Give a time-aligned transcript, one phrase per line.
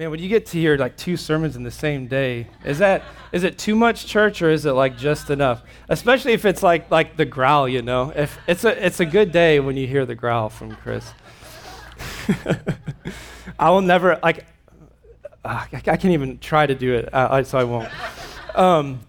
[0.00, 3.02] Man, when you get to hear like two sermons in the same day, is that
[3.32, 5.62] is it too much church or is it like just enough?
[5.90, 8.10] Especially if it's like like the growl, you know.
[8.16, 11.12] If it's a it's a good day when you hear the growl from Chris.
[13.58, 14.46] I will never like.
[15.44, 17.90] I, I can't even try to do it, uh, so I won't.
[18.54, 19.00] Um,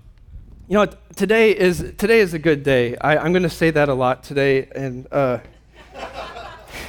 [0.68, 2.98] you know, today is today is a good day.
[2.98, 5.40] I, am going to say that a lot today, and uh,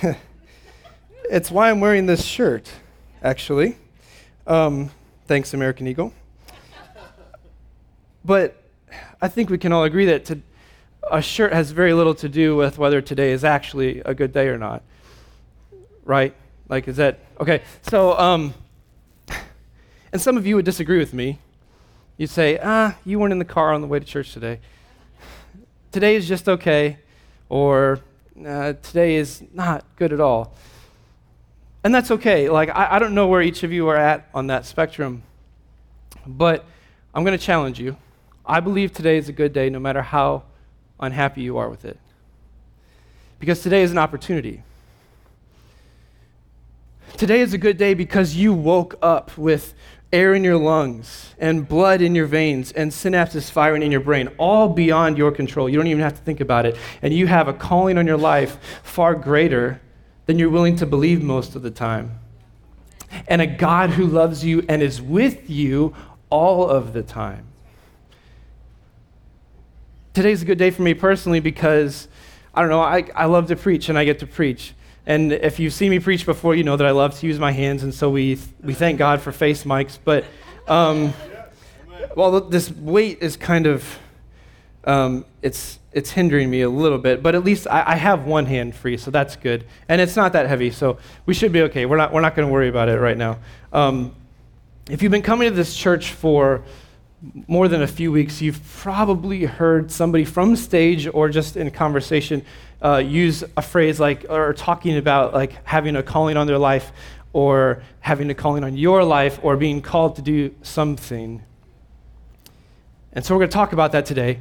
[1.31, 2.69] it's why I'm wearing this shirt,
[3.23, 3.77] actually.
[4.45, 4.91] Um,
[5.27, 6.13] thanks, American Eagle.
[8.25, 8.61] But
[9.21, 10.41] I think we can all agree that to,
[11.11, 14.49] a shirt has very little to do with whether today is actually a good day
[14.49, 14.83] or not.
[16.05, 16.35] Right?
[16.69, 17.63] Like, is that okay?
[17.83, 18.55] So, um,
[20.13, 21.39] and some of you would disagree with me.
[22.17, 24.59] You'd say, ah, you weren't in the car on the way to church today.
[25.93, 26.99] Today is just okay,
[27.49, 28.01] or
[28.45, 30.55] uh, today is not good at all.
[31.85, 32.49] And that's okay.
[32.49, 35.23] Like, I, I don't know where each of you are at on that spectrum,
[36.27, 36.65] but
[37.15, 37.97] I'm going to challenge you.
[38.47, 40.45] I believe today is a good day no matter how
[41.01, 41.99] unhappy you are with it.
[43.41, 44.63] Because today is an opportunity.
[47.17, 49.75] Today is a good day because you woke up with
[50.13, 54.29] air in your lungs and blood in your veins and synapses firing in your brain,
[54.39, 55.69] all beyond your control.
[55.69, 56.77] You don't even have to think about it.
[57.01, 59.81] And you have a calling on your life far greater
[60.27, 62.19] than you're willing to believe most of the time.
[63.29, 65.95] And a God who loves you and is with you
[66.31, 67.47] all of the time.
[70.15, 72.09] Today's a good day for me personally because,
[72.55, 74.75] I don't know, I, I love to preach and I get to preach.
[75.05, 77.51] And if you've seen me preach before, you know that I love to use my
[77.51, 79.99] hands, and so we, we thank God for face mics.
[80.03, 80.25] But,
[80.69, 81.13] um,
[82.15, 83.99] well, this weight is kind of,
[84.85, 88.47] um, it's, it's hindering me a little bit, but at least I, I, have one
[88.47, 89.65] hand free, so that's good.
[89.89, 91.87] And it's not that heavy, so we should be okay.
[91.87, 93.39] We're not, we're not going to worry about it right now.
[93.73, 94.15] Um,
[94.91, 96.65] if you've been coming to this church for
[97.47, 102.45] more than a few weeks, you've probably heard somebody from stage or just in conversation
[102.83, 106.91] uh, use a phrase like, or talking about like having a calling on their life
[107.33, 111.43] or having a calling on your life or being called to do something.
[113.13, 114.41] And so we're going to talk about that today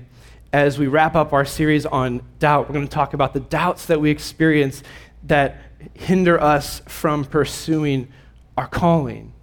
[0.53, 2.67] as we wrap up our series on doubt.
[2.67, 4.83] We're going to talk about the doubts that we experience
[5.23, 5.57] that
[5.93, 8.09] hinder us from pursuing
[8.57, 9.33] our calling.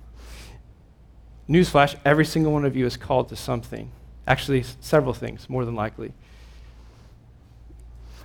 [1.49, 3.91] Newsflash every single one of you is called to something.
[4.27, 6.13] Actually, several things, more than likely.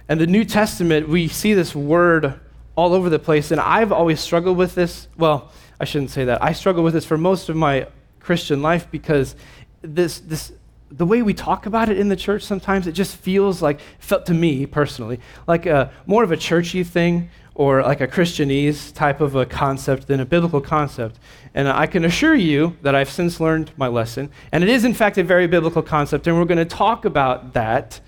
[0.10, 2.40] And the New Testament, we see this word
[2.76, 3.52] all over the place.
[3.52, 5.08] And I've always struggled with this.
[5.18, 6.44] Well, I shouldn't say that.
[6.44, 7.88] I struggle with this for most of my
[8.20, 9.36] Christian life because
[9.82, 10.52] this, this
[10.96, 14.26] the way we talk about it in the church sometimes it just feels like felt
[14.28, 19.20] to me personally like a more of a churchy thing or like a christianese type
[19.20, 21.20] of a concept than a biblical concept.
[21.56, 24.30] And i can assure you that i've since learned my lesson.
[24.52, 27.54] And it is in fact a very biblical concept and we're going to talk about
[27.54, 28.00] that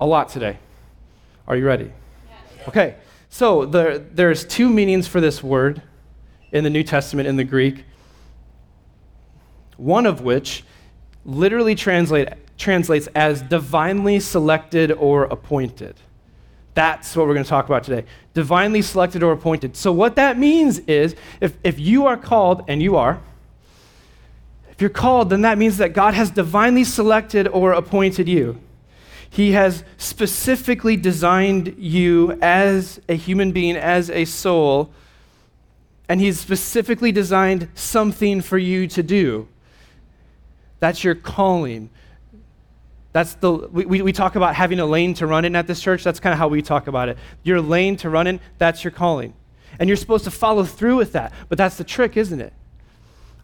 [0.00, 0.58] a lot today.
[1.46, 1.90] Are you ready?
[2.68, 2.96] Okay
[3.30, 5.82] so there, there's two meanings for this word
[6.52, 7.84] in the new testament in the greek
[9.76, 10.64] one of which
[11.24, 15.96] literally translate, translates as divinely selected or appointed.
[16.74, 18.04] That's what we're going to talk about today.
[18.34, 19.76] Divinely selected or appointed.
[19.76, 23.20] So, what that means is if, if you are called, and you are,
[24.70, 28.60] if you're called, then that means that God has divinely selected or appointed you.
[29.30, 34.92] He has specifically designed you as a human being, as a soul,
[36.08, 39.46] and He's specifically designed something for you to do.
[40.84, 41.88] That's your calling.
[43.12, 46.04] That's the, we, we talk about having a lane to run in at this church.
[46.04, 47.16] That's kind of how we talk about it.
[47.42, 49.32] Your lane to run in, that's your calling.
[49.78, 51.32] And you're supposed to follow through with that.
[51.48, 52.52] But that's the trick, isn't it?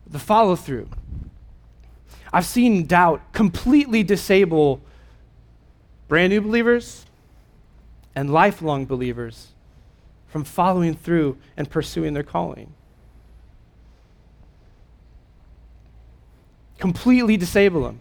[0.06, 0.90] The follow through.
[2.30, 4.82] I've seen doubt completely disable
[6.08, 7.06] brand new believers
[8.14, 9.52] and lifelong believers
[10.28, 12.74] from following through and pursuing their calling.
[16.80, 18.00] Completely disable them.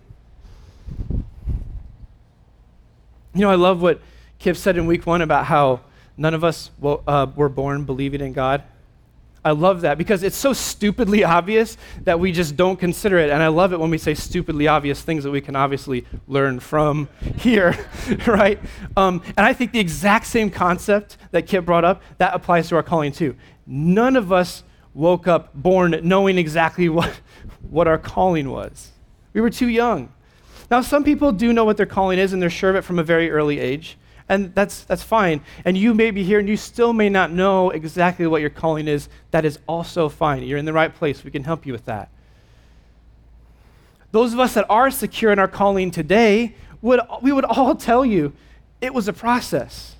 [3.34, 4.02] You know, I love what
[4.40, 5.82] Kip said in week one about how
[6.18, 8.64] none of us uh, were born believing in God.
[9.44, 13.30] I love that because it's so stupidly obvious that we just don't consider it.
[13.30, 16.60] And I love it when we say stupidly obvious things that we can obviously learn
[16.60, 17.78] from here,
[18.28, 18.60] right?
[18.98, 22.76] Um, and I think the exact same concept that Kip brought up, that applies to
[22.76, 23.36] our calling too.
[23.66, 27.20] None of us woke up born knowing exactly what,
[27.70, 28.92] what our calling was.
[29.34, 30.12] We were too young.
[30.72, 33.00] Now, some people do know what their calling is and they're sure of it from
[33.00, 33.98] a very early age.
[34.28, 35.42] And that's, that's fine.
[35.66, 38.88] And you may be here and you still may not know exactly what your calling
[38.88, 39.10] is.
[39.32, 40.44] That is also fine.
[40.44, 41.24] You're in the right place.
[41.24, 42.10] We can help you with that.
[44.12, 48.06] Those of us that are secure in our calling today, would, we would all tell
[48.06, 48.34] you
[48.82, 49.96] it was a process.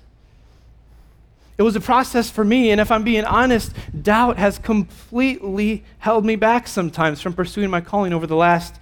[1.60, 6.24] It was a process for me, and if I'm being honest, doubt has completely held
[6.24, 8.76] me back sometimes from pursuing my calling over the last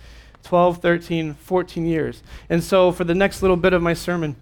[0.45, 2.23] 12, 13, 14 years.
[2.49, 4.37] And so, for the next little bit of my sermon,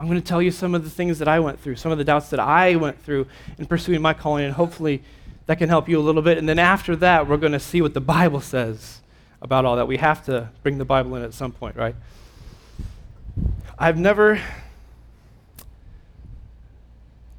[0.00, 1.98] I'm going to tell you some of the things that I went through, some of
[1.98, 3.28] the doubts that I went through
[3.58, 5.04] in pursuing my calling, and hopefully
[5.46, 6.38] that can help you a little bit.
[6.38, 9.02] And then after that, we're going to see what the Bible says
[9.40, 9.86] about all that.
[9.86, 11.94] We have to bring the Bible in at some point, right?
[13.78, 14.40] I've never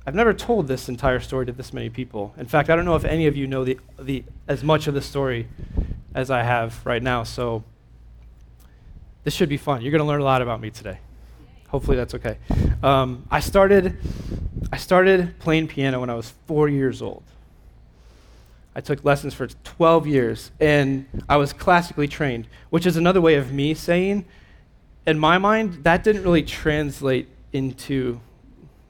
[0.08, 2.34] I've never told this entire story to this many people.
[2.38, 4.94] In fact, I don't know if any of you know the, the, as much of
[4.94, 5.50] the story
[6.16, 7.24] as I have right now.
[7.24, 7.66] So
[9.26, 9.82] this should be fun.
[9.82, 11.00] You're going to learn a lot about me today.
[11.68, 12.38] Hopefully that's okay.
[12.82, 13.98] Um, I started
[14.72, 17.24] I started playing piano when I was four years old.
[18.78, 23.36] I took lessons for 12 years, and I was classically trained, which is another way
[23.36, 24.24] of me saying,
[25.06, 28.22] in my mind, that didn't really translate into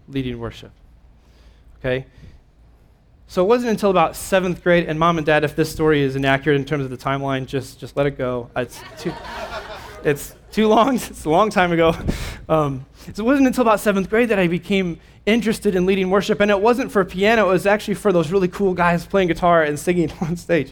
[0.08, 0.72] leading worship.
[1.80, 2.06] Okay?
[3.28, 6.16] So it wasn't until about seventh grade, and mom and dad, if this story is
[6.16, 8.50] inaccurate in terms of the timeline, just, just let it go.
[8.56, 9.14] It's too,
[10.04, 10.96] it's too long.
[10.96, 11.94] It's a long time ago.
[12.50, 16.40] Um, so it wasn't until about seventh grade that I became interested in leading worship,
[16.40, 17.50] and it wasn't for piano.
[17.50, 20.72] It was actually for those really cool guys playing guitar and singing on stage.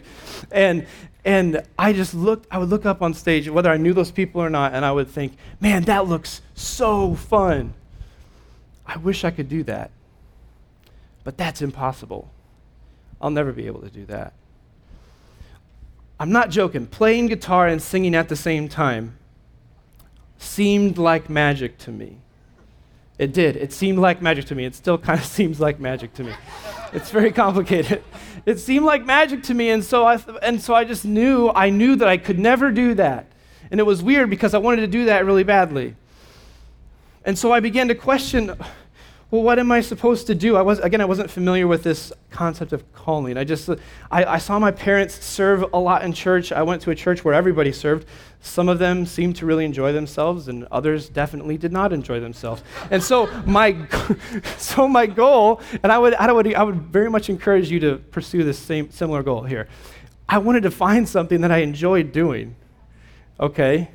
[0.50, 0.86] And
[1.26, 2.46] and I just looked.
[2.50, 4.92] I would look up on stage, whether I knew those people or not, and I
[4.92, 7.74] would think, "Man, that looks so fun.
[8.86, 9.90] I wish I could do that."
[11.26, 12.30] But that's impossible.
[13.20, 14.32] I'll never be able to do that.
[16.20, 16.86] I'm not joking.
[16.86, 19.18] Playing guitar and singing at the same time
[20.38, 22.18] seemed like magic to me.
[23.18, 23.56] It did.
[23.56, 24.66] It seemed like magic to me.
[24.66, 26.32] It still kind of seems like magic to me.
[26.92, 28.04] It's very complicated.
[28.46, 31.68] It seemed like magic to me, and so I and so I just knew I
[31.68, 33.26] knew that I could never do that.
[33.72, 35.96] And it was weird because I wanted to do that really badly.
[37.24, 38.56] And so I began to question
[39.28, 40.56] well, what am I supposed to do?
[40.56, 43.36] I was, again, I wasn't familiar with this concept of calling.
[43.36, 43.68] I just,
[44.08, 46.52] I, I, saw my parents serve a lot in church.
[46.52, 48.06] I went to a church where everybody served.
[48.40, 52.62] Some of them seemed to really enjoy themselves, and others definitely did not enjoy themselves.
[52.92, 53.76] And so my,
[54.58, 57.96] so my goal, and I would, I would, I would very much encourage you to
[57.96, 59.66] pursue this same, similar goal here.
[60.28, 62.54] I wanted to find something that I enjoyed doing.
[63.40, 63.90] Okay,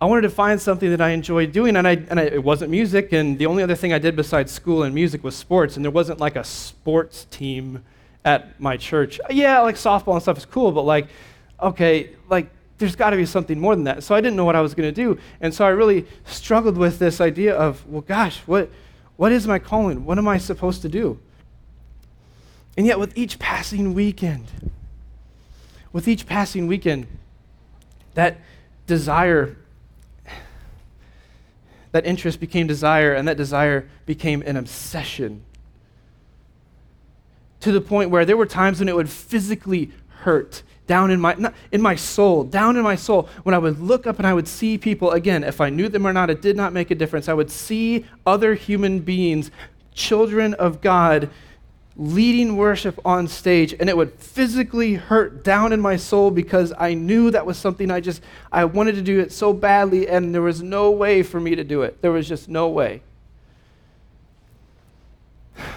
[0.00, 2.70] I wanted to find something that I enjoyed doing, and, I, and I, it wasn't
[2.70, 3.12] music.
[3.12, 5.92] And the only other thing I did besides school and music was sports, and there
[5.92, 7.84] wasn't like a sports team
[8.24, 9.20] at my church.
[9.28, 11.08] Yeah, like softball and stuff is cool, but like,
[11.60, 14.02] okay, like there's got to be something more than that.
[14.02, 16.78] So I didn't know what I was going to do, and so I really struggled
[16.78, 18.70] with this idea of, well, gosh, what,
[19.16, 20.06] what is my calling?
[20.06, 21.18] What am I supposed to do?
[22.78, 24.46] And yet, with each passing weekend,
[25.92, 27.06] with each passing weekend,
[28.14, 28.38] that
[28.86, 29.56] desire
[31.92, 35.42] that interest became desire, and that desire became an obsession.
[37.60, 41.52] To the point where there were times when it would physically hurt down in my,
[41.70, 44.48] in my soul, down in my soul, when I would look up and I would
[44.48, 47.28] see people, again, if I knew them or not, it did not make a difference.
[47.28, 49.50] I would see other human beings,
[49.94, 51.30] children of God,
[52.00, 56.94] leading worship on stage and it would physically hurt down in my soul because I
[56.94, 60.40] knew that was something I just I wanted to do it so badly and there
[60.40, 62.00] was no way for me to do it.
[62.00, 63.02] There was just no way.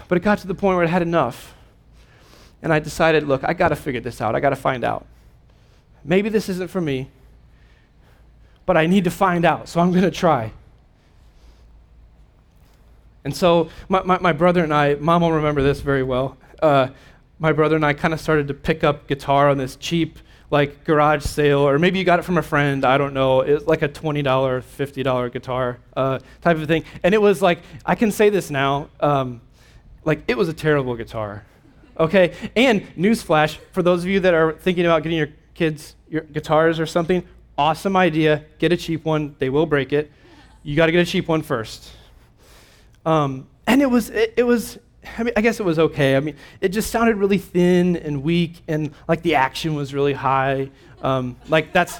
[0.08, 1.53] But it got to the point where I had enough.
[2.62, 4.34] And I decided, look, I got to figure this out.
[4.34, 5.06] I got to find out.
[6.06, 7.10] Maybe this isn't for me,
[8.65, 9.68] but I need to find out.
[9.68, 10.53] So I'm going to try.
[13.25, 16.38] And so my, my, my, brother and I, mom will remember this very well.
[16.62, 16.89] Uh,
[17.39, 20.84] my brother and I kind of started to pick up guitar on this cheap, like
[20.84, 22.86] garage sale, or maybe you got it from a friend.
[22.86, 23.42] I don't know.
[23.42, 26.84] It was like a twenty dollar, fifty dollar guitar uh, type of thing.
[27.01, 29.42] And it was like I can say this now, um,
[30.06, 31.44] like it was a terrible guitar.
[31.98, 32.34] Okay.
[32.56, 36.80] And newsflash for those of you that are thinking about getting your kids your guitars
[36.80, 37.24] or something,
[37.58, 38.46] awesome idea.
[38.60, 39.36] Get a cheap one.
[39.39, 40.12] They will break it.
[40.62, 41.92] You got to get a cheap one first.
[43.05, 44.77] Um, and it was, it, it, was,
[45.17, 46.15] I mean, I guess it was okay.
[46.15, 50.13] I mean, it just sounded really thin and weak, and like the action was really
[50.13, 50.69] high.
[51.01, 52.00] Um, like that's,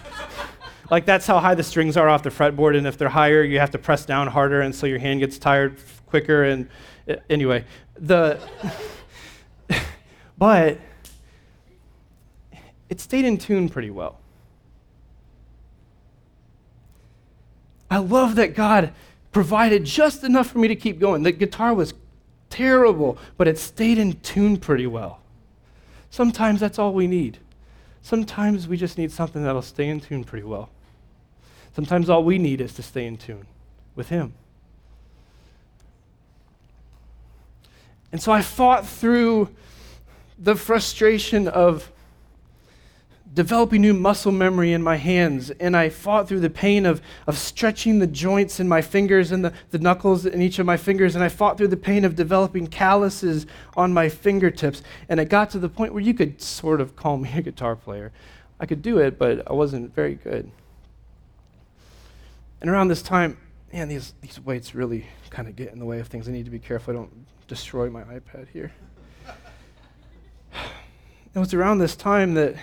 [0.90, 3.60] like that's how high the strings are off the fretboard, and if they're higher, you
[3.60, 6.44] have to press down harder, and so your hand gets tired quicker.
[6.44, 6.70] And
[7.10, 7.66] uh, anyway,
[8.00, 8.40] the,
[10.38, 10.80] but
[12.90, 14.20] it stayed in tune pretty well.
[17.90, 18.94] I love that God
[19.34, 21.24] provided just enough for me to keep going.
[21.24, 21.94] The guitar was
[22.50, 25.20] terrible, but it stayed in tune pretty well.
[26.12, 27.40] Sometimes that's all we need.
[28.04, 30.70] Sometimes we just need something that'll stay in tune pretty well.
[31.76, 33.48] Sometimes all we need is to stay in tune
[33.96, 34.34] with Him.
[38.12, 39.50] And so I fought through
[40.38, 41.92] the frustration of
[43.34, 47.38] developing new muscle memory in my hands, and I fought through the pain of, of
[47.38, 51.16] stretching the joints in my fingers and the, the knuckles in each of my fingers,
[51.16, 54.84] and I fought through the pain of developing calluses on my fingertips.
[55.10, 57.76] And it got to the point where you could sort of call me a guitar
[57.76, 58.12] player.
[58.60, 60.52] I could do it, but I wasn't very good.
[62.62, 63.38] And around this time,
[63.74, 66.30] man, these, these weights really kind of get in the way of things.
[66.30, 68.72] I need to be careful I don't destroy my iPad here.
[71.36, 72.58] It was around this time that,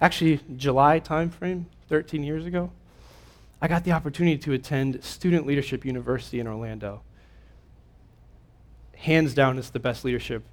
[0.00, 2.70] actually, July timeframe, 13 years ago,
[3.60, 7.02] I got the opportunity to attend Student Leadership University in Orlando.
[8.96, 10.44] Hands down, it's the best leadership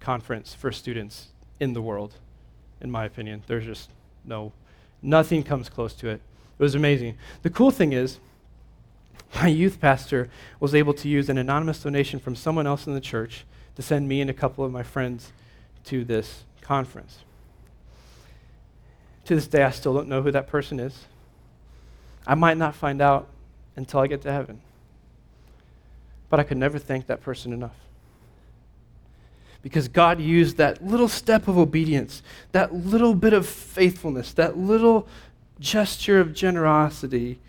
[0.00, 1.28] conference for students
[1.60, 2.14] in the world,
[2.80, 3.42] in my opinion.
[3.46, 3.90] There's just
[4.24, 4.52] no,
[5.02, 6.20] nothing comes close to it.
[6.58, 7.16] It was amazing.
[7.42, 8.18] The cool thing is,
[9.34, 13.00] my youth pastor was able to use an anonymous donation from someone else in the
[13.00, 13.44] church
[13.74, 15.32] to send me and a couple of my friends
[15.84, 17.18] to this conference.
[19.26, 21.04] To this day, I still don't know who that person is.
[22.26, 23.28] I might not find out
[23.74, 24.60] until I get to heaven.
[26.30, 27.76] But I could never thank that person enough.
[29.62, 35.08] Because God used that little step of obedience, that little bit of faithfulness, that little
[35.58, 37.40] gesture of generosity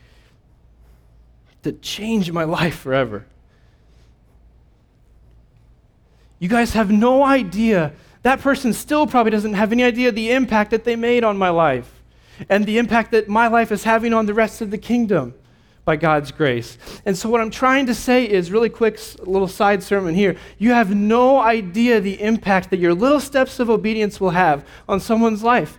[1.62, 3.25] that changed my life forever.
[6.39, 7.93] You guys have no idea.
[8.27, 11.48] That person still probably doesn't have any idea the impact that they made on my
[11.48, 12.03] life
[12.50, 15.34] and the impact that my life is having on the rest of the kingdom
[15.86, 16.77] by God's grace.
[17.05, 20.36] And so, what I'm trying to say is really quick, little side sermon here.
[20.57, 25.00] You have no idea the impact that your little steps of obedience will have on
[25.00, 25.77] someone's life.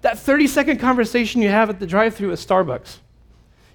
[0.00, 3.00] That 30 second conversation you have at the drive through at Starbucks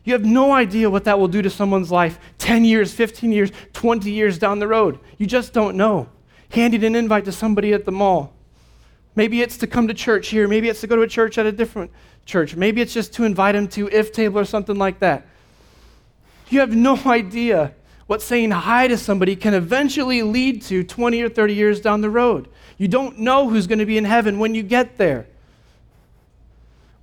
[0.06, 3.52] you have no idea what that will do to someone's life 10 years, 15 years,
[3.74, 4.98] 20 years down the road.
[5.20, 6.08] You just don't know.
[6.50, 8.34] Handing an invite to somebody at the mall.
[9.16, 10.48] Maybe it's to come to church here.
[10.48, 11.92] Maybe it's to go to a church at a different
[12.26, 12.56] church.
[12.56, 15.26] Maybe it's just to invite them to if table or something like that.
[16.50, 17.74] You have no idea
[18.06, 22.10] what saying hi to somebody can eventually lead to 20 or 30 years down the
[22.10, 22.48] road.
[22.78, 25.26] You don't know who's going to be in heaven when you get there.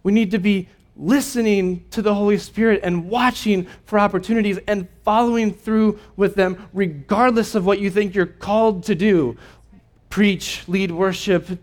[0.03, 5.53] We need to be listening to the Holy Spirit and watching for opportunities and following
[5.53, 9.37] through with them, regardless of what you think you're called to do
[10.09, 11.59] preach, lead worship,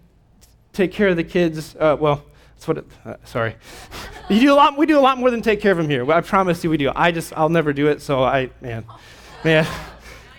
[0.73, 1.73] take care of the kids.
[1.79, 2.21] Uh, well,
[2.53, 3.55] that's what it, uh, sorry.
[4.29, 6.11] you do a lot, we do a lot more than take care of them here.
[6.11, 6.91] I promise you we do.
[6.93, 8.83] I just, I'll never do it, so I, man,
[9.45, 9.65] man.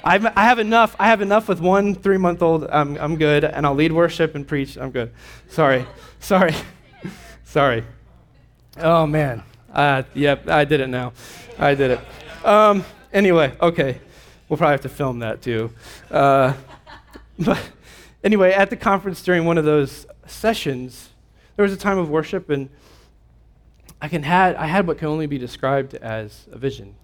[0.05, 0.97] I've, I have enough.
[0.99, 2.67] I have enough with one three month old.
[2.69, 3.45] I'm, I'm good.
[3.45, 4.77] And I'll lead worship and preach.
[4.77, 5.13] I'm good.
[5.49, 5.87] Sorry.
[6.19, 6.55] Sorry.
[7.45, 7.85] Sorry.
[8.79, 9.43] Oh, man.
[9.73, 11.13] Uh, yep, I did it now.
[11.59, 12.45] I did it.
[12.45, 14.01] Um, anyway, okay.
[14.49, 15.73] We'll probably have to film that too.
[16.11, 16.53] Uh,
[17.39, 17.59] but
[18.23, 21.11] anyway, at the conference during one of those sessions,
[21.57, 22.69] there was a time of worship, and
[24.01, 26.95] I, can had, I had what can only be described as a vision.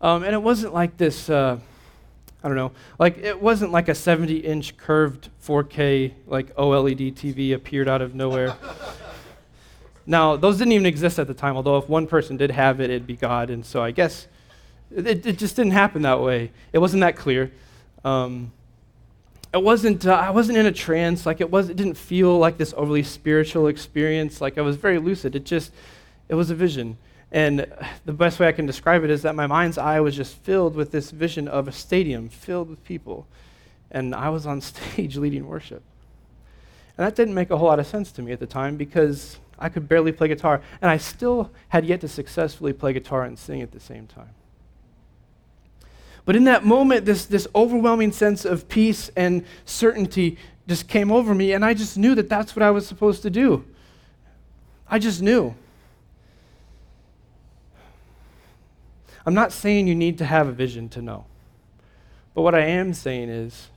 [0.00, 1.58] Um, and it wasn't like this, uh,
[2.42, 7.54] I don't know, like it wasn't like a 70 inch curved 4K, like OLED TV
[7.54, 8.56] appeared out of nowhere.
[10.10, 12.90] Now, those didn't even exist at the time, although if one person did have it,
[12.90, 13.48] it'd be God.
[13.48, 14.26] And so I guess
[14.92, 16.50] it, it just didn't happen that way.
[16.72, 17.52] It wasn't that clear.
[18.02, 18.50] Um,
[19.54, 21.26] it wasn't, uh, I wasn't in a trance.
[21.26, 24.40] Like it, was, it didn't feel like this overly spiritual experience.
[24.40, 25.36] Like I was very lucid.
[25.36, 25.70] It just,
[26.28, 26.98] it was a vision.
[27.30, 27.72] And
[28.04, 30.74] the best way I can describe it is that my mind's eye was just filled
[30.74, 33.28] with this vision of a stadium filled with people.
[33.92, 35.84] And I was on stage leading worship.
[36.98, 39.38] And that didn't make a whole lot of sense to me at the time because
[39.60, 43.38] I could barely play guitar, and I still had yet to successfully play guitar and
[43.38, 44.30] sing at the same time.
[46.24, 51.34] But in that moment, this, this overwhelming sense of peace and certainty just came over
[51.34, 53.64] me, and I just knew that that's what I was supposed to do.
[54.88, 55.54] I just knew.
[59.26, 61.26] I'm not saying you need to have a vision to know.
[62.34, 63.68] But what I am saying is,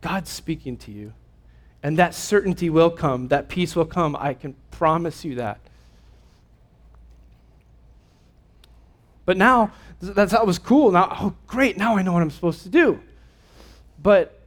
[0.00, 1.12] God's speaking to you.
[1.84, 4.16] And that certainty will come, that peace will come.
[4.18, 5.60] I can promise you that.
[9.26, 10.92] But now, that's, that was cool.
[10.92, 13.00] Now, oh, great, now I know what I'm supposed to do.
[14.02, 14.40] But,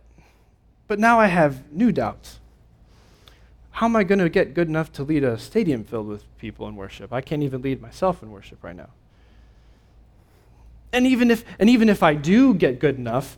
[0.88, 2.40] but now I have new doubts.
[3.70, 6.68] How am I going to get good enough to lead a stadium filled with people
[6.68, 7.14] in worship?
[7.14, 8.90] I can't even lead myself in worship right now.
[10.92, 13.38] And even if, and even if I do get good enough,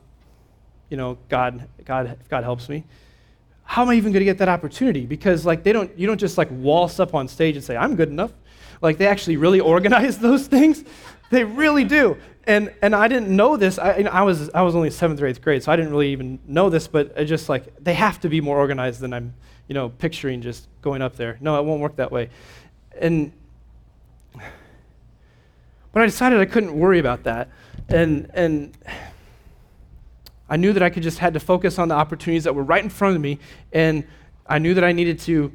[0.90, 2.86] you know, God, God, God helps me,
[3.70, 5.06] how am I even going to get that opportunity?
[5.06, 7.96] Because like they don't, you don't just like waltz up on stage and say, I'm
[7.96, 8.32] good enough.
[8.82, 10.84] Like they actually really organize those things.
[11.30, 12.18] They really do.
[12.46, 13.78] And, and I didn't know this.
[13.78, 15.92] I, you know, I, was, I was only seventh or eighth grade, so I didn't
[15.92, 19.14] really even know this, but it just like, they have to be more organized than
[19.14, 19.36] I'm,
[19.68, 21.38] you know, picturing just going up there.
[21.40, 22.32] No, it won't work that way.
[23.00, 23.32] And,
[24.34, 27.50] but I decided I couldn't worry about that.
[27.88, 28.76] And, and
[30.50, 32.84] I knew that I could just had to focus on the opportunities that were right
[32.84, 33.40] in front of me.
[33.72, 34.06] And
[34.48, 35.52] I knew that I needed to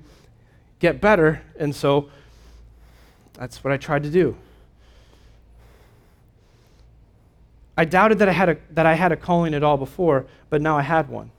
[0.79, 1.43] get better.
[1.59, 2.09] And so
[3.35, 4.37] that's what I tried to do.
[7.77, 10.63] I doubted that I, had a, that I had a calling at all before, but
[10.63, 11.33] now I had one.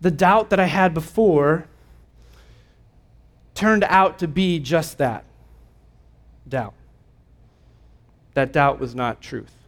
[0.00, 1.66] The doubt that I had before
[3.54, 5.24] turned out to be just that
[6.48, 6.74] doubt.
[8.34, 9.61] That doubt was not truth.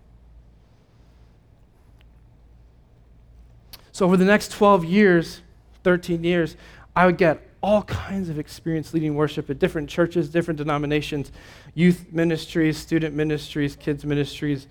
[3.95, 5.41] So, over the next 12 years,
[5.85, 6.57] 13 years,
[6.97, 11.31] I would get all kinds of experience leading worship at different churches, different denominations,
[11.75, 14.67] youth ministries, student ministries, kids ministries,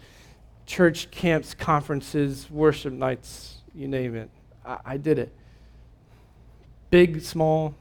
[0.66, 4.30] church camps, conferences, worship nights, you name it.
[4.66, 5.34] I, I did it.
[6.90, 7.76] Big, small,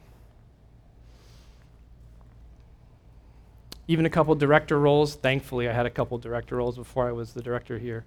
[3.89, 5.15] even a couple director roles.
[5.15, 8.05] Thankfully, I had a couple director roles before I was the director here.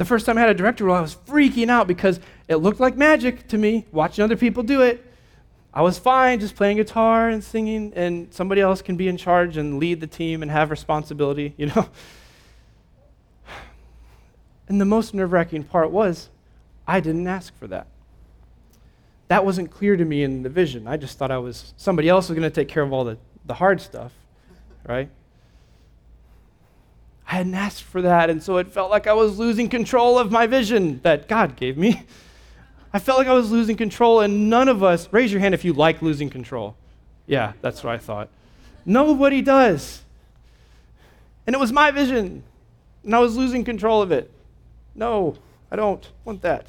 [0.00, 2.80] The first time I had a director role, I was freaking out because it looked
[2.80, 5.04] like magic to me, watching other people do it.
[5.74, 9.58] I was fine just playing guitar and singing, and somebody else can be in charge
[9.58, 11.86] and lead the team and have responsibility, you know?
[14.68, 16.30] And the most nerve wracking part was,
[16.86, 17.86] I didn't ask for that.
[19.28, 20.88] That wasn't clear to me in the vision.
[20.88, 23.18] I just thought I was, somebody else was going to take care of all the,
[23.44, 24.12] the hard stuff,
[24.88, 25.10] right?
[27.30, 30.32] I hadn't asked for that, and so it felt like I was losing control of
[30.32, 32.02] my vision that God gave me.
[32.92, 35.64] I felt like I was losing control, and none of us, raise your hand if
[35.64, 36.74] you like losing control.
[37.28, 38.30] Yeah, that's what I thought.
[38.84, 40.02] Nobody does.
[41.46, 42.42] And it was my vision,
[43.04, 44.28] and I was losing control of it.
[44.96, 45.36] No,
[45.70, 46.66] I don't want that.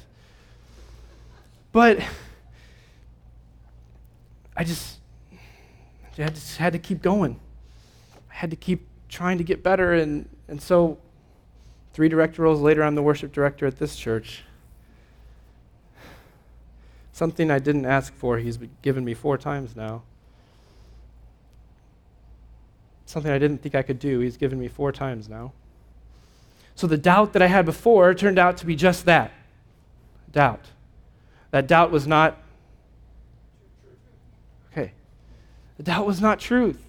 [1.72, 1.98] But
[4.56, 5.00] I just,
[6.16, 7.40] I just had to keep going.
[8.30, 10.98] I had to keep trying to get better, and, and so
[11.92, 14.44] three director roles later, I'm the worship director at this church.
[17.12, 20.02] Something I didn't ask for, he's given me four times now.
[23.04, 25.52] Something I didn't think I could do, he's given me four times now.
[26.74, 29.32] So the doubt that I had before turned out to be just that
[30.32, 30.64] doubt.
[31.50, 32.40] That doubt was not,
[34.72, 34.92] okay,
[35.76, 36.82] the doubt was not truth.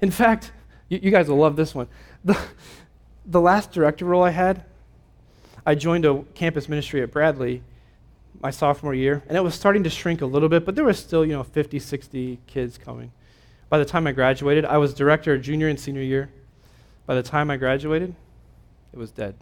[0.00, 0.50] In fact,
[0.92, 1.88] you, you guys will love this one.
[2.24, 2.38] The,
[3.24, 4.64] the last director role I had,
[5.64, 7.62] I joined a campus ministry at Bradley,
[8.42, 10.98] my sophomore year, and it was starting to shrink a little bit, but there was
[10.98, 13.10] still, you know, 50, 60 kids coming.
[13.70, 16.30] By the time I graduated, I was director junior and senior year.
[17.06, 18.14] By the time I graduated,
[18.92, 19.34] it was dead.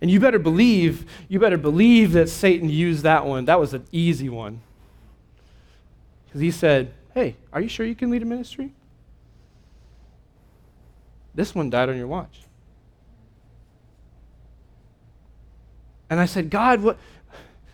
[0.00, 3.46] And you better believe, you better believe that Satan used that one.
[3.46, 4.60] That was an easy one.
[6.26, 8.72] Because he said, Hey, are you sure you can lead a ministry?
[11.34, 12.40] This one died on your watch.
[16.10, 16.98] And I said, God, what?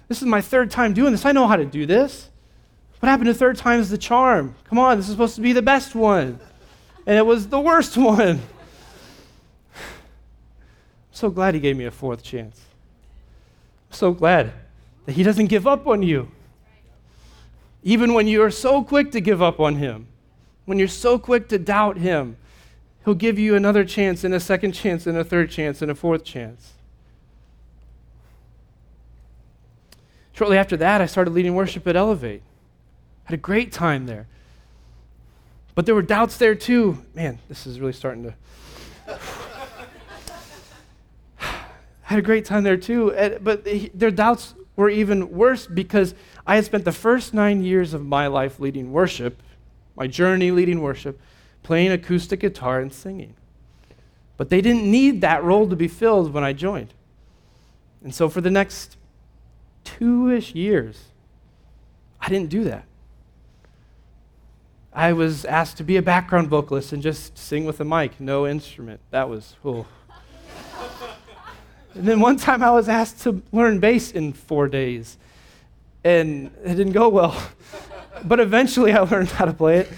[0.06, 1.24] This is my third time doing this.
[1.24, 2.30] I know how to do this.
[3.00, 4.54] What happened to third time is the charm?
[4.64, 6.40] Come on, this is supposed to be the best one.
[7.06, 8.40] And it was the worst one.
[8.40, 8.40] I'm
[11.12, 12.60] so glad he gave me a fourth chance.
[13.90, 14.52] I'm so glad
[15.06, 16.30] that he doesn't give up on you.
[17.82, 20.06] Even when you are so quick to give up on him,
[20.64, 22.36] when you're so quick to doubt him,
[23.08, 25.94] he'll give you another chance and a second chance and a third chance and a
[25.94, 26.74] fourth chance.
[30.34, 32.42] Shortly after that, I started leading worship at Elevate.
[33.24, 34.26] Had a great time there.
[35.74, 36.98] But there were doubts there too.
[37.14, 39.18] Man, this is really starting to.
[42.02, 43.38] had a great time there too.
[43.40, 46.14] But their doubts were even worse because
[46.46, 49.42] I had spent the first nine years of my life leading worship,
[49.96, 51.18] my journey leading worship,
[51.68, 53.34] playing acoustic guitar and singing.
[54.38, 56.94] But they didn't need that role to be filled when I joined.
[58.02, 58.96] And so for the next
[59.84, 61.08] two ish years,
[62.22, 62.86] I didn't do that.
[64.94, 68.46] I was asked to be a background vocalist and just sing with a mic, no
[68.46, 69.00] instrument.
[69.10, 69.86] That was, oh.
[71.94, 75.18] and then one time I was asked to learn bass in four days,
[76.02, 77.38] and it didn't go well.
[78.24, 79.92] but eventually I learned how to play it.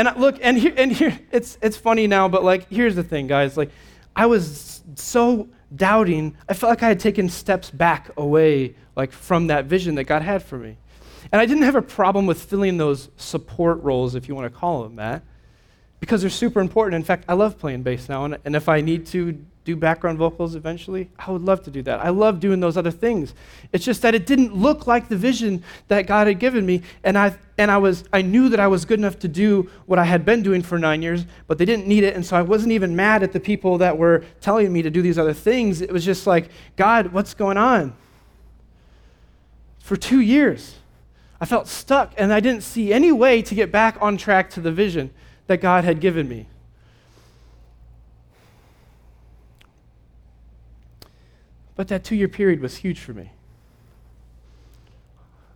[0.00, 3.02] And I, look, and here, and here, it's, it's funny now, but like, here's the
[3.02, 3.58] thing, guys.
[3.58, 3.70] Like,
[4.16, 9.48] I was so doubting, I felt like I had taken steps back away, like, from
[9.48, 10.78] that vision that God had for me.
[11.30, 14.58] And I didn't have a problem with filling those support roles, if you want to
[14.58, 15.22] call them that,
[16.00, 16.94] because they're super important.
[16.94, 20.16] In fact, I love playing bass now, and, and if I need to do background
[20.16, 22.00] vocals eventually, I would love to do that.
[22.00, 23.34] I love doing those other things.
[23.72, 27.18] It's just that it didn't look like the vision that God had given me, and
[27.18, 30.04] I and I was I knew that I was good enough to do what I
[30.04, 32.72] had been doing for 9 years, but they didn't need it, and so I wasn't
[32.72, 35.82] even mad at the people that were telling me to do these other things.
[35.82, 37.94] It was just like, God, what's going on?
[39.80, 40.76] For 2 years,
[41.38, 44.60] I felt stuck and I didn't see any way to get back on track to
[44.60, 45.10] the vision
[45.48, 46.46] that God had given me.
[51.80, 53.30] But that two year period was huge for me.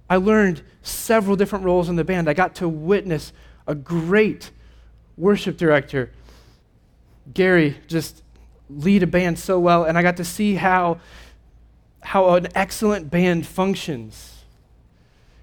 [0.08, 2.30] I learned several different roles in the band.
[2.30, 3.34] I got to witness
[3.66, 4.50] a great
[5.18, 6.12] worship director,
[7.34, 8.22] Gary, just
[8.70, 10.98] lead a band so well, and I got to see how,
[12.00, 14.44] how an excellent band functions.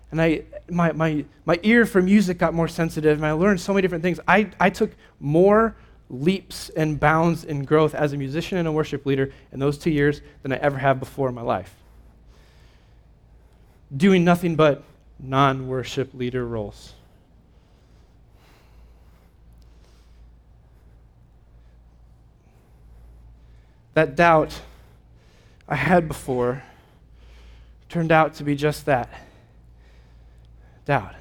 [0.10, 3.72] And I, my, my, my ear for music got more sensitive, and I learned so
[3.72, 4.20] many different things.
[4.28, 5.76] I, I took more
[6.12, 9.90] leaps and bounds in growth as a musician and a worship leader in those two
[9.90, 11.74] years than I ever have before in my life.
[13.96, 14.84] Doing nothing but
[15.20, 16.94] non worship leader roles.
[23.94, 24.62] That doubt
[25.68, 26.64] I had before
[27.88, 29.10] turned out to be just that
[30.86, 31.16] doubt.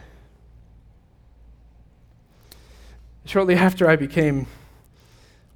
[3.24, 4.46] Shortly after I became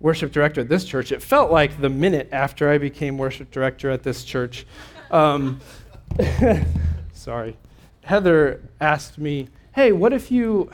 [0.04, 3.88] worship director at this church, it felt like the minute after I became worship director
[3.90, 4.66] at this church.
[5.10, 5.62] Um,
[7.14, 7.56] sorry.
[8.02, 10.70] Heather asked me, hey, what if you,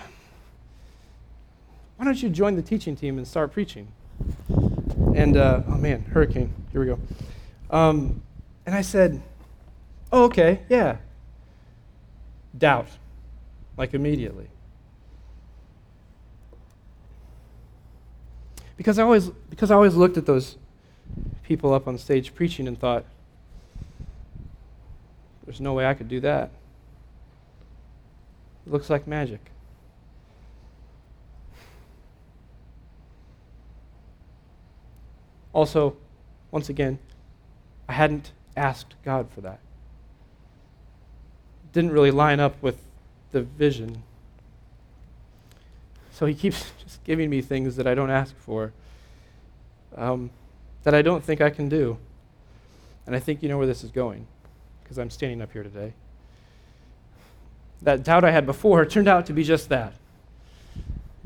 [1.96, 3.86] why don't you join the teaching team and start preaching?
[5.14, 6.98] And, uh, oh man, hurricane, here we go.
[7.70, 8.22] Um,
[8.66, 9.22] and I said,
[10.10, 10.96] oh, okay, yeah.
[12.58, 12.88] Doubt,
[13.76, 14.48] like immediately.
[18.80, 20.56] Because I always, because I always looked at those
[21.42, 23.04] people up on stage preaching and thought,
[25.44, 26.50] there's no way I could do that.
[28.66, 29.50] It looks like magic.
[35.52, 35.94] Also,
[36.50, 36.98] once again,
[37.86, 39.60] I hadn't asked God for that.
[41.74, 42.78] Didn't really line up with
[43.32, 44.04] the vision
[46.20, 48.74] so he keeps just giving me things that I don't ask for,
[49.96, 50.28] um,
[50.82, 51.96] that I don't think I can do.
[53.06, 54.26] And I think you know where this is going,
[54.82, 55.94] because I'm standing up here today.
[57.80, 59.94] That doubt I had before turned out to be just that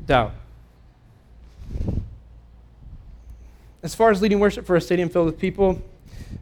[0.05, 0.31] doubt.
[3.83, 5.81] As far as leading worship for a stadium filled with people,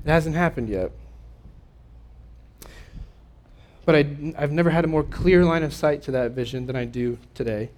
[0.06, 0.92] it hasn't happened yet.
[3.84, 4.04] But I,
[4.38, 7.18] have never had a more clear line of sight to that vision than I do
[7.34, 7.72] today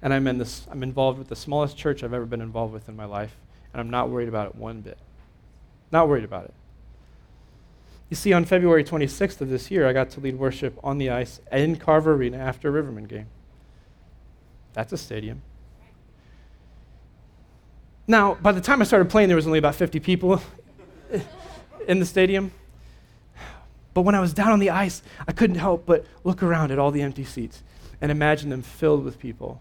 [0.00, 2.88] and I'm, in this, I'm involved with the smallest church I've ever been involved with
[2.88, 3.36] in my life,
[3.72, 4.98] and I'm not worried about it one bit.
[5.90, 6.54] Not worried about it.
[8.08, 11.10] You see, on February 26th of this year, I got to lead worship on the
[11.10, 13.26] ice in Carver Arena after a Rivermen game.
[14.72, 15.42] That's a stadium.
[18.06, 20.40] Now, by the time I started playing, there was only about 50 people
[21.88, 22.52] in the stadium.
[23.92, 26.78] But when I was down on the ice, I couldn't help but look around at
[26.78, 27.62] all the empty seats
[28.00, 29.60] and imagine them filled with people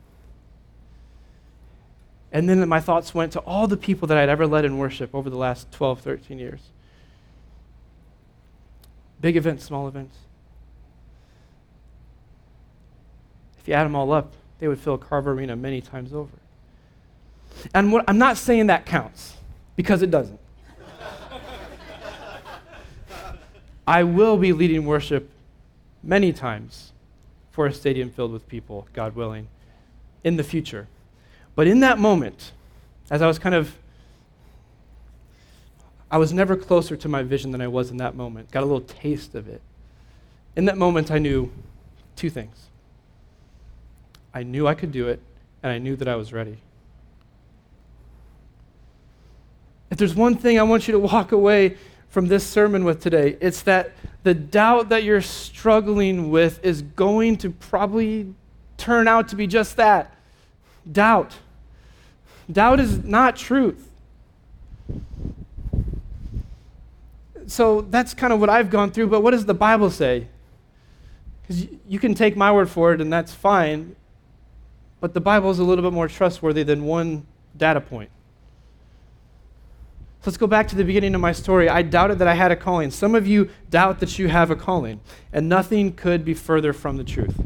[2.31, 5.15] and then my thoughts went to all the people that I'd ever led in worship
[5.15, 6.59] over the last 12, 13 years.
[9.21, 10.17] Big events, small events.
[13.59, 16.31] If you add them all up, they would fill Carver Arena many times over.
[17.73, 19.35] And what, I'm not saying that counts,
[19.75, 20.39] because it doesn't.
[23.87, 25.29] I will be leading worship
[26.03, 26.91] many times
[27.51, 29.47] for a stadium filled with people, God willing,
[30.23, 30.87] in the future.
[31.57, 32.51] But in that moment,
[33.09, 33.75] as I was kind of,
[36.11, 38.51] I was never closer to my vision than I was in that moment.
[38.51, 39.59] Got a little taste of it.
[40.55, 41.51] In that moment, I knew
[42.15, 42.67] two things
[44.35, 45.19] I knew I could do it,
[45.63, 46.59] and I knew that I was ready.
[49.89, 51.75] If there's one thing I want you to walk away
[52.09, 57.37] from this sermon with today, it's that the doubt that you're struggling with is going
[57.37, 58.31] to probably
[58.77, 60.13] turn out to be just that
[60.91, 61.35] doubt.
[62.51, 63.89] Doubt is not truth.
[67.47, 70.27] So that's kind of what I've gone through, but what does the Bible say?
[71.41, 73.95] Because you can take my word for it, and that's fine.
[74.99, 78.09] but the Bible is a little bit more trustworthy than one data point.
[80.21, 81.69] So let's go back to the beginning of my story.
[81.69, 82.89] I doubted that I had a calling.
[82.89, 84.99] Some of you doubt that you have a calling,
[85.31, 87.39] and nothing could be further from the truth.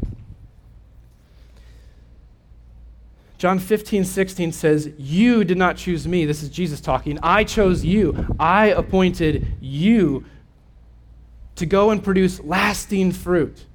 [3.42, 6.26] John 15, 16 says, You did not choose me.
[6.26, 7.18] This is Jesus talking.
[7.24, 8.36] I chose you.
[8.38, 10.24] I appointed you
[11.56, 13.66] to go and produce lasting fruit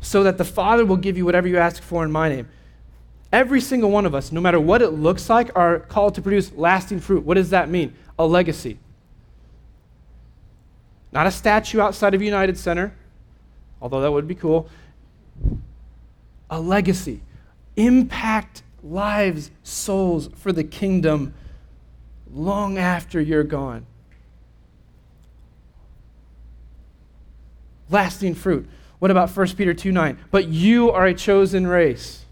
[0.00, 2.48] so that the Father will give you whatever you ask for in my name.
[3.30, 6.50] Every single one of us, no matter what it looks like, are called to produce
[6.52, 7.22] lasting fruit.
[7.22, 7.94] What does that mean?
[8.18, 8.78] A legacy.
[11.12, 12.94] Not a statue outside of United Center,
[13.82, 14.70] although that would be cool.
[16.48, 17.20] A legacy.
[17.76, 21.34] Impact lives, souls for the kingdom
[22.32, 23.86] long after you're gone.
[27.90, 28.68] Lasting fruit.
[28.98, 30.18] What about 1 Peter 2 9?
[30.30, 32.26] But you are a chosen race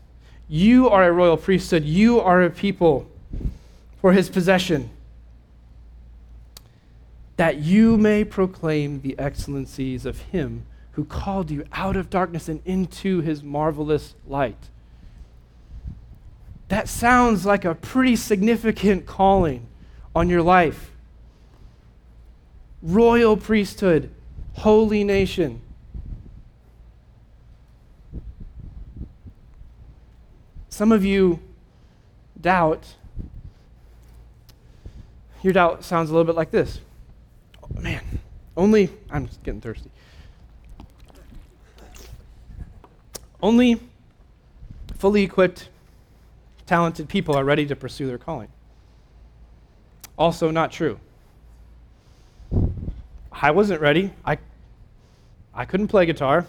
[0.49, 1.85] you are a royal priesthood.
[1.85, 3.09] You are a people
[4.01, 4.90] for his possession,
[7.37, 12.61] that you may proclaim the excellencies of him who called you out of darkness and
[12.64, 14.69] into his marvelous light.
[16.75, 19.69] That sounds like a pretty significant calling
[20.13, 20.91] on your life.
[22.83, 24.11] Royal priesthood,
[24.55, 25.63] holy nation.
[30.69, 31.39] Some of you
[32.41, 32.97] doubt.
[35.45, 36.81] Your doubt sounds a little bit like this.
[37.63, 38.03] Oh, man,
[38.57, 39.93] only, I'm getting thirsty.
[43.41, 43.81] Only
[44.99, 45.69] fully equipped,
[46.66, 48.48] talented people are ready to pursue their calling.
[50.16, 50.98] Also, not true.
[53.33, 54.12] I wasn't ready.
[54.24, 54.38] I,
[55.53, 56.46] I couldn't play guitar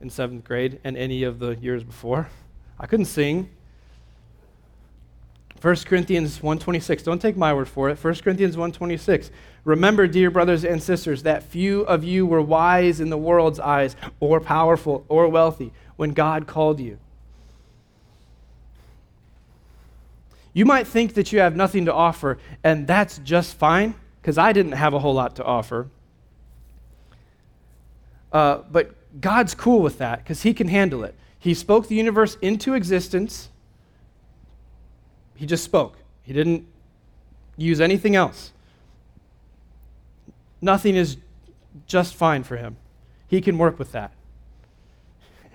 [0.00, 2.28] in seventh grade and any of the years before.
[2.78, 3.50] I couldn't sing.
[5.60, 7.04] 1 Corinthians 1:26.
[7.04, 8.02] Don't take my word for it.
[8.02, 9.30] 1 Corinthians 1:26.
[9.64, 13.94] Remember, dear brothers and sisters, that few of you were wise in the world's eyes
[14.18, 16.98] or powerful or wealthy when God called you.
[20.52, 24.52] You might think that you have nothing to offer, and that's just fine, because I
[24.52, 25.88] didn't have a whole lot to offer.
[28.32, 31.14] Uh, but God's cool with that, because He can handle it.
[31.38, 33.48] He spoke the universe into existence.
[35.34, 36.66] He just spoke, he didn't
[37.56, 38.52] use anything else.
[40.60, 41.16] Nothing is
[41.86, 42.76] just fine for him.
[43.26, 44.12] He can work with that.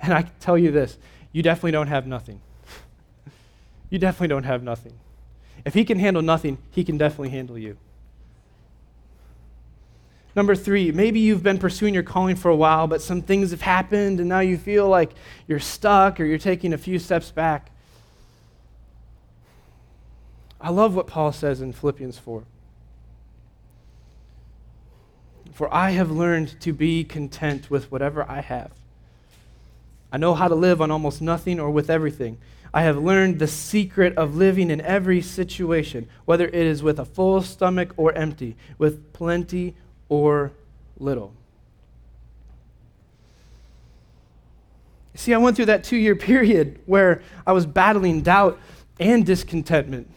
[0.02, 0.98] And I tell you this
[1.32, 2.42] you definitely don't have nothing.
[3.90, 4.94] You definitely don't have nothing.
[5.66, 7.78] If he can handle nothing, he can definitely handle you.
[10.36, 13.62] Number three, maybe you've been pursuing your calling for a while, but some things have
[13.62, 15.12] happened and now you feel like
[15.48, 17.72] you're stuck or you're taking a few steps back.
[20.62, 22.44] I love what Paul says in Philippians 4.
[25.54, 28.72] For I have learned to be content with whatever I have.
[30.12, 32.38] I know how to live on almost nothing or with everything.
[32.78, 37.06] I have learned the secret of living in every situation, whether it is with a
[37.06, 39.74] full stomach or empty, with plenty
[40.10, 40.52] or
[41.00, 41.34] little.
[45.16, 48.60] See, I went through that two year period where I was battling doubt
[49.00, 50.08] and discontentment.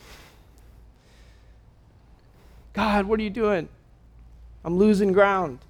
[2.75, 3.71] God, what are you doing?
[4.67, 5.61] I'm losing ground.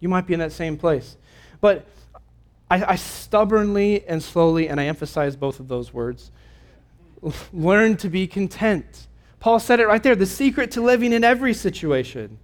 [0.00, 1.16] You might be in that same place.
[1.62, 1.86] But
[2.70, 6.30] I, I stubbornly and slowly, and I emphasize both of those words,
[7.52, 9.08] learn to be content.
[9.40, 12.38] Paul said it right there the secret to living in every situation.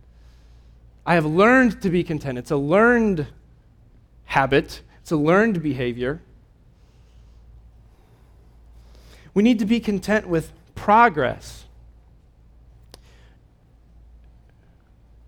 [1.07, 2.37] I have learned to be content.
[2.37, 3.29] It's a learned
[4.25, 6.21] habit, it's a learned behavior.
[9.33, 11.65] We need to be content with progress.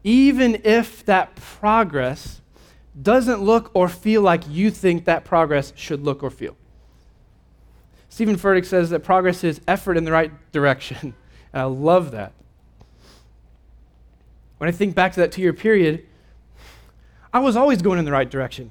[0.02, 2.40] Even if that progress
[3.02, 6.56] doesn't look or feel like you think that progress should look or feel.
[8.08, 11.14] Steven Furtick says that progress is effort in the right direction.
[11.50, 12.34] And I love that.
[14.58, 16.06] When I think back to that two year period,
[17.32, 18.70] I was always going in the right direction.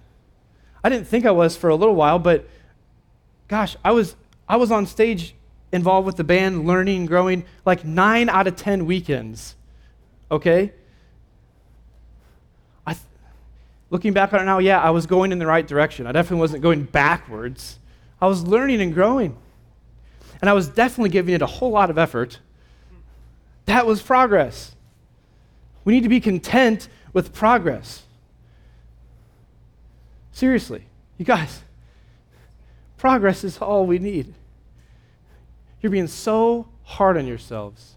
[0.84, 2.48] I didn't think I was for a little while, but
[3.48, 4.16] gosh, I was,
[4.48, 5.34] I was on stage
[5.72, 9.56] involved with the band, learning, growing, like nine out of 10 weekends.
[10.30, 10.72] Okay?
[12.86, 13.06] I th-
[13.89, 16.08] looking back on it now, yeah, I was going in the right direction.
[16.08, 17.80] I definitely wasn't going backwards.
[18.21, 19.38] I was learning and growing.
[20.41, 22.39] And I was definitely giving it a whole lot of effort.
[23.65, 24.76] That was progress.
[25.84, 28.04] We need to be content with progress.
[30.32, 30.84] Seriously,
[31.17, 31.62] you guys,
[32.97, 34.34] Progress is all we need.
[35.82, 37.95] You're being so hard on yourselves.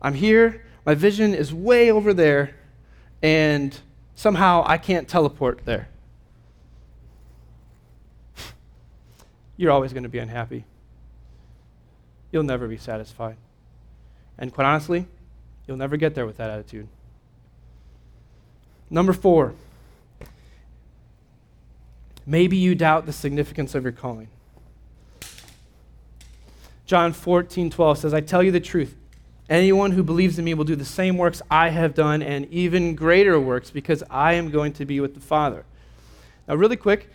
[0.00, 2.54] I'm here, my vision is way over there,
[3.26, 3.76] and
[4.14, 5.88] somehow I can't teleport there.
[9.56, 10.64] You're always going to be unhappy.
[12.30, 13.36] You'll never be satisfied.
[14.38, 15.08] And quite honestly,
[15.66, 16.86] you'll never get there with that attitude.
[18.90, 19.54] Number four,
[22.24, 24.28] maybe you doubt the significance of your calling.
[26.84, 28.94] John 14, 12 says, I tell you the truth.
[29.48, 32.96] Anyone who believes in me will do the same works I have done and even
[32.96, 35.64] greater works because I am going to be with the Father.
[36.48, 37.08] Now, really quick,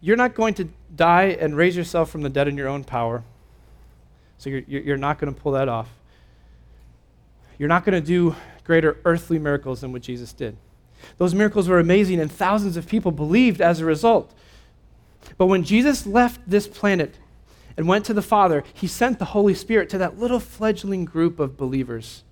[0.00, 3.22] you're not going to die and raise yourself from the dead in your own power.
[4.36, 5.88] So you're, you're not going to pull that off.
[7.58, 10.56] You're not going to do greater earthly miracles than what Jesus did.
[11.16, 14.32] Those miracles were amazing, and thousands of people believed as a result.
[15.36, 17.16] But when Jesus left this planet,
[17.78, 21.38] and went to the Father, he sent the Holy Spirit to that little fledgling group
[21.38, 22.24] of believers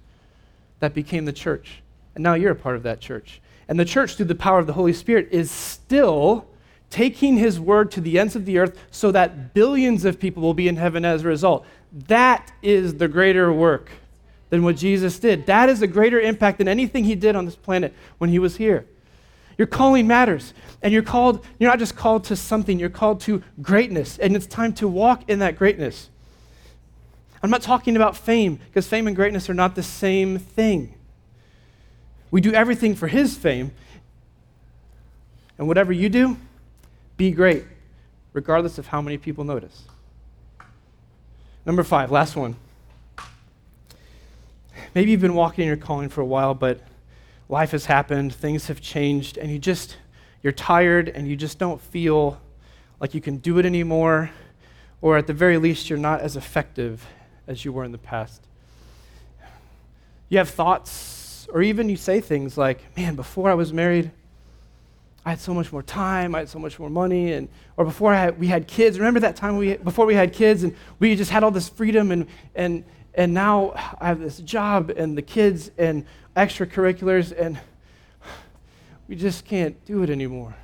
[0.81, 1.83] that became the church.
[2.17, 3.41] And now you're a part of that church.
[3.69, 6.49] And the church, through the power of the Holy Spirit, is still
[6.91, 10.53] taking his word to the ends of the earth so that billions of people will
[10.53, 11.65] be in heaven as a result.
[11.93, 13.91] That is the greater work
[14.51, 15.47] than what Jesus did.
[15.47, 18.57] That is a greater impact than anything he did on this planet when he was
[18.57, 18.85] here.
[19.59, 20.53] Your calling matters.
[20.83, 24.19] And you're called, you're not just called to something, you're called to greatness.
[24.19, 26.11] And it's time to walk in that greatness.
[27.43, 30.95] I'm not talking about fame, because fame and greatness are not the same thing.
[32.31, 33.73] We do everything for His fame.
[35.59, 36.37] And whatever you do,
[37.17, 37.65] be great,
[38.33, 39.85] regardless of how many people notice.
[41.65, 42.57] Number five, last one.
[44.95, 46.81] Maybe you've been walking in your calling for a while, but
[47.49, 49.97] life has happened, things have changed, and you just,
[50.43, 52.41] you're tired and you just don't feel
[53.01, 54.31] like you can do it anymore,
[55.01, 57.07] or at the very least, you're not as effective
[57.47, 58.43] as you were in the past.
[60.29, 64.11] You have thoughts, or even you say things like, man, before I was married,
[65.25, 68.15] I had so much more time, I had so much more money, and or before
[68.15, 68.97] I had, we had kids.
[68.97, 72.13] Remember that time we before we had kids and we just had all this freedom
[72.13, 77.59] and and and now I have this job and the kids and extracurriculars, and
[79.09, 80.55] we just can't do it anymore.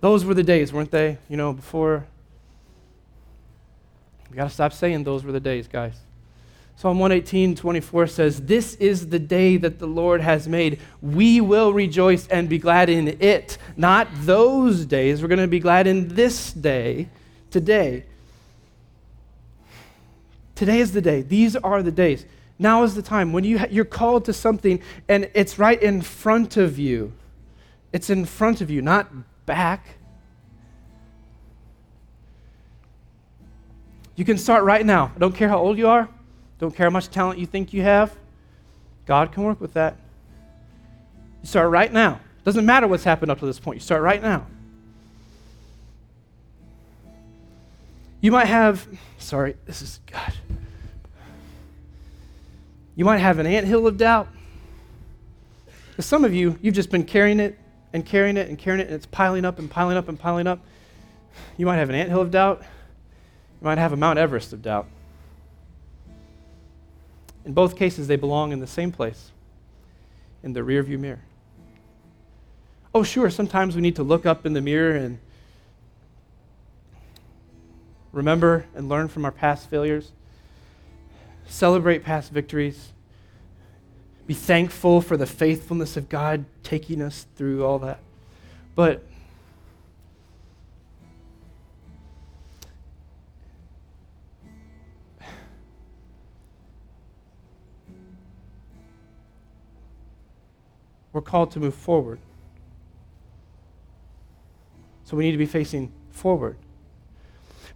[0.00, 1.18] Those were the days, weren't they?
[1.28, 2.06] You know, before.
[4.30, 5.94] We got to stop saying those were the days, guys.
[6.76, 10.80] Psalm 118, 24 says, This is the day that the Lord has made.
[11.02, 13.58] We will rejoice and be glad in it.
[13.76, 15.20] Not those days.
[15.20, 17.10] We're going to be glad in this day,
[17.50, 18.04] today.
[20.54, 21.20] Today is the day.
[21.20, 22.24] These are the days.
[22.60, 26.02] Now is the time when you ha- you're called to something and it's right in
[26.02, 27.14] front of you.
[27.90, 29.10] It's in front of you, not
[29.46, 29.96] back.
[34.14, 35.10] You can start right now.
[35.16, 36.06] I don't care how old you are,
[36.58, 38.14] don't care how much talent you think you have.
[39.06, 39.96] God can work with that.
[41.42, 42.20] You start right now.
[42.44, 43.76] Doesn't matter what's happened up to this point.
[43.76, 44.46] You start right now.
[48.20, 50.34] You might have, sorry, this is, God.
[52.96, 54.28] You might have an anthill of doubt.
[55.90, 57.58] Because some of you, you've just been carrying it
[57.92, 60.46] and carrying it and carrying it, and it's piling up and piling up and piling
[60.46, 60.60] up.
[61.56, 62.60] You might have an anthill of doubt.
[62.60, 64.86] You might have a Mount Everest of doubt.
[67.44, 69.32] In both cases, they belong in the same place
[70.42, 71.22] in the rearview mirror.
[72.94, 75.18] Oh, sure, sometimes we need to look up in the mirror and
[78.12, 80.12] remember and learn from our past failures
[81.50, 82.92] celebrate past victories,
[84.26, 87.98] be thankful for the faithfulness of God taking us through all that.
[88.76, 89.04] But
[101.12, 102.20] we're called to move forward.
[105.02, 106.56] So we need to be facing forward.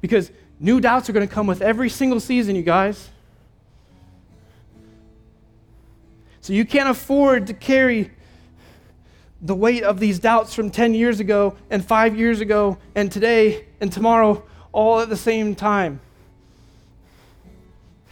[0.00, 0.30] Because
[0.60, 3.10] new doubts are going to come with every single season, you guys.
[6.44, 8.10] So you can't afford to carry
[9.40, 13.64] the weight of these doubts from 10 years ago and five years ago and today
[13.80, 16.00] and tomorrow all at the same time.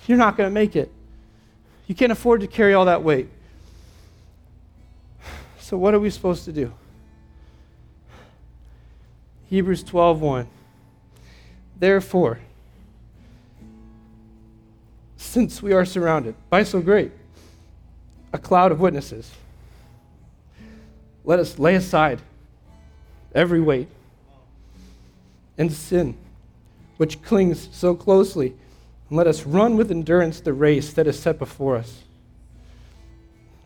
[0.07, 0.91] You're not going to make it.
[1.87, 3.29] You can't afford to carry all that weight.
[5.61, 6.73] So what are we supposed to do?
[9.51, 10.47] Hebrews 12:1
[11.79, 12.41] Therefore
[15.19, 17.13] since we are surrounded by so great
[18.33, 19.31] a cloud of witnesses.
[21.25, 22.21] Let us lay aside
[23.35, 23.89] every weight,
[25.59, 26.17] and sin,
[26.97, 28.55] which clings so closely.
[29.09, 32.03] And let us run with endurance the race that is set before us.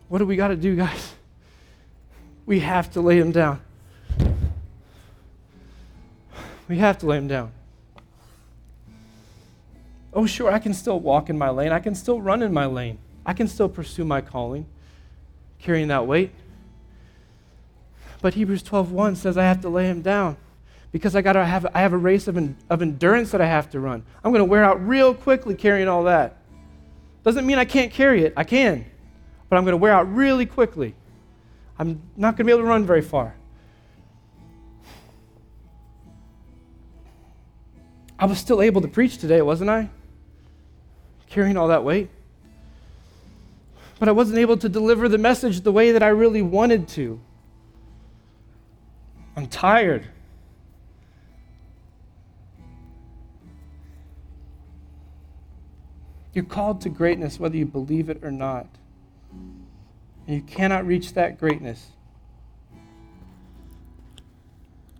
[0.09, 1.13] What do we got to do, guys?
[2.45, 3.59] We have to lay him down.
[6.67, 7.51] We have to lay him down.
[10.13, 11.71] Oh, sure, I can still walk in my lane.
[11.71, 12.97] I can still run in my lane.
[13.27, 14.65] I can still pursue my calling,
[15.59, 16.31] carrying that weight.
[18.21, 20.37] But Hebrews 12:1 says I have to lay him down
[20.93, 22.37] because I gotta have I have a race of,
[22.69, 24.03] of endurance that I have to run.
[24.23, 26.37] I'm gonna wear out real quickly carrying all that.
[27.23, 28.33] Doesn't mean I can't carry it.
[28.37, 28.85] I can,
[29.49, 30.95] but I'm gonna wear out really quickly.
[31.77, 33.35] I'm not gonna be able to run very far.
[38.17, 39.89] I was still able to preach today, wasn't I?
[41.29, 42.09] Carrying all that weight.
[43.99, 47.19] But I wasn't able to deliver the message the way that I really wanted to.
[49.35, 50.07] I'm tired.
[56.33, 58.67] You're called to greatness whether you believe it or not.
[60.27, 61.87] And you cannot reach that greatness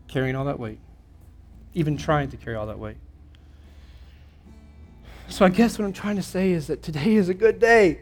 [0.08, 0.80] carrying all that weight,
[1.74, 2.98] even trying to carry all that weight.
[5.30, 8.00] So I guess what I'm trying to say is that today is a good day.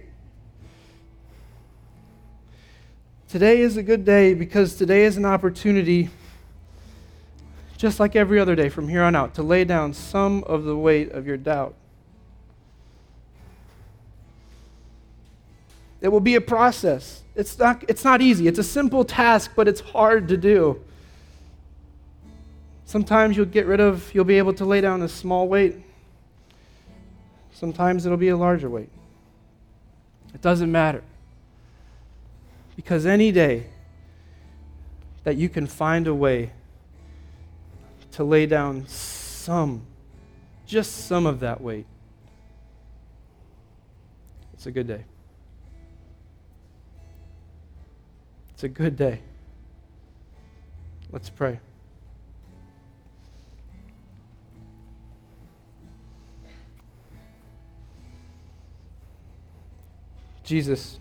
[3.36, 6.10] Today is a good day because today is an opportunity
[7.76, 10.78] just like every other day from here on out, to lay down some of the
[10.78, 11.76] weight of your doubt.
[16.00, 17.24] It will be a process.
[17.36, 18.48] It's not, it's not easy.
[18.48, 20.82] It's a simple task, but it's hard to do.
[22.86, 25.76] Sometimes you'll get rid of, you'll be able to lay down a small weight.
[27.52, 28.92] Sometimes it'll be a larger weight.
[30.34, 31.04] It doesn't matter.
[32.76, 33.68] Because any day
[35.24, 36.52] that you can find a way
[38.12, 39.86] to lay down some,
[40.66, 41.86] just some of that weight.
[44.54, 45.04] It's a good day.
[48.54, 49.20] It's a good day.
[51.12, 51.60] Let's pray.
[60.44, 61.00] Jesus,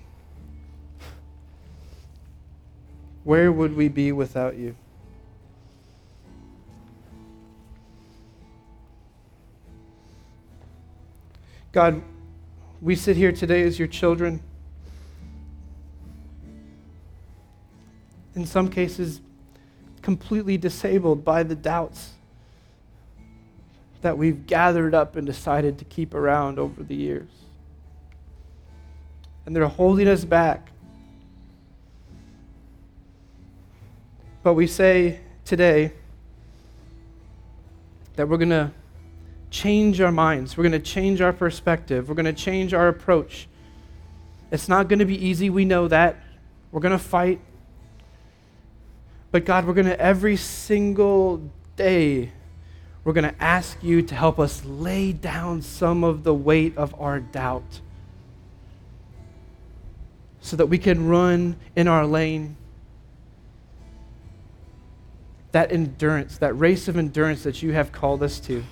[3.25, 4.77] where would we be without you?
[11.73, 12.03] God,
[12.81, 14.41] we sit here today as your children.
[18.37, 19.21] In some cases,
[20.03, 22.11] completely disabled by the doubts
[24.03, 27.31] that we've gathered up and decided to keep around over the years.
[29.47, 30.71] And they're holding us back.
[34.45, 35.95] But we say today
[38.17, 38.73] that we're going to
[39.51, 40.59] change our minds.
[40.59, 42.11] We're going to change our perspective.
[42.11, 43.49] We're going to change our approach.
[44.51, 45.49] It's not going to be easy.
[45.49, 46.17] We know that.
[46.73, 47.41] We're going to fight.
[49.31, 52.31] But God, we're going to every single day,
[53.03, 56.95] we're going to ask you to help us lay down some of the weight of
[57.01, 57.81] our doubt
[60.43, 62.59] so that we can run in our lane.
[65.55, 68.65] That endurance, that race of endurance that you have called us to.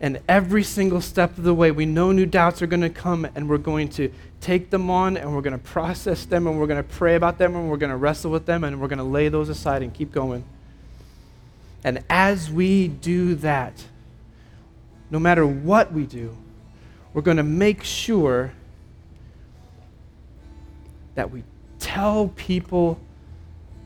[0.00, 3.24] And every single step of the way, we know new doubts are going to come,
[3.36, 4.10] and we're going to
[4.40, 7.38] take them on, and we're going to process them, and we're going to pray about
[7.38, 9.84] them, and we're going to wrestle with them, and we're going to lay those aside
[9.84, 10.42] and keep going.
[11.84, 13.84] And as we do that,
[15.12, 16.36] no matter what we do,
[17.14, 18.52] we're going to make sure
[21.14, 21.44] that we
[21.78, 23.00] tell people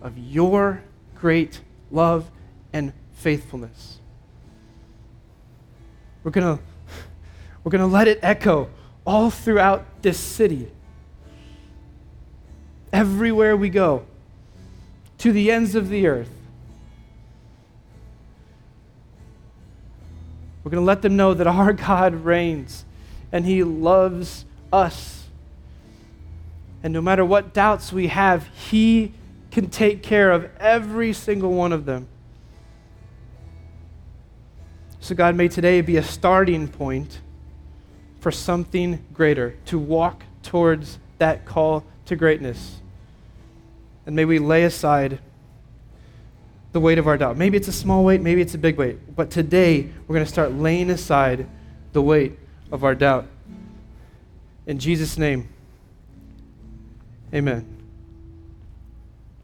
[0.00, 0.82] of your
[1.14, 1.60] great
[1.90, 2.30] love
[2.72, 3.98] and faithfulness.
[6.22, 6.62] We're going to
[7.64, 8.70] we're going to let it echo
[9.04, 10.70] all throughout this city.
[12.92, 14.06] Everywhere we go,
[15.18, 16.30] to the ends of the earth.
[20.62, 22.84] We're going to let them know that our God reigns
[23.32, 25.25] and He loves us.
[26.86, 29.12] And no matter what doubts we have, He
[29.50, 32.06] can take care of every single one of them.
[35.00, 37.18] So, God, may today be a starting point
[38.20, 42.76] for something greater, to walk towards that call to greatness.
[44.06, 45.18] And may we lay aside
[46.70, 47.36] the weight of our doubt.
[47.36, 49.16] Maybe it's a small weight, maybe it's a big weight.
[49.16, 51.48] But today, we're going to start laying aside
[51.92, 52.38] the weight
[52.70, 53.26] of our doubt.
[54.68, 55.48] In Jesus' name,
[57.36, 57.75] Amen.